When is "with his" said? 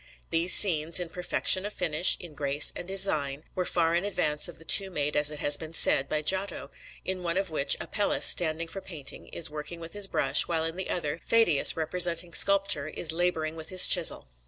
9.79-10.07, 13.55-13.85